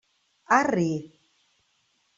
[0.57, 0.89] Arri!